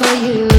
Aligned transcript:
for 0.00 0.14
you. 0.14 0.49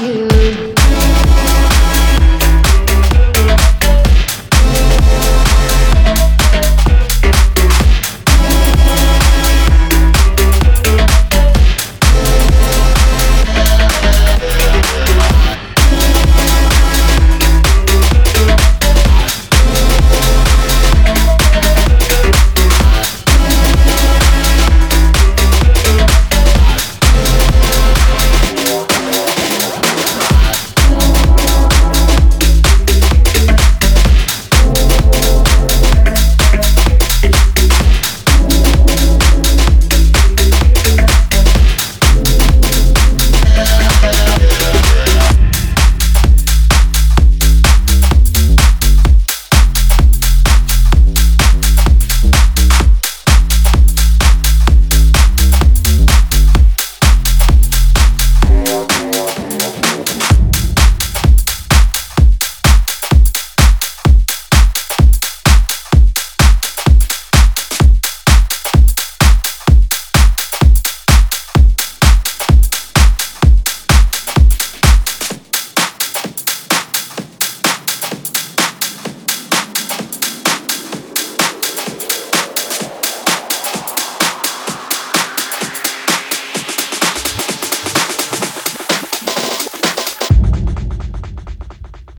you. 0.00 0.69